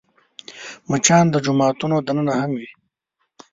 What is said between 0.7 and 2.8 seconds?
مچان د جوماتونو دننه هم وي